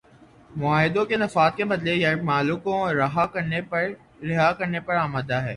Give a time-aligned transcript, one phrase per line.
[0.55, 5.49] معاہدوں کے نفاذ کے بدلے یرغمالوں کو رہا کرنے پر آمادہ ہے